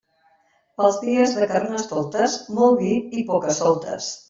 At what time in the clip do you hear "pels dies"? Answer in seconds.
0.79-1.35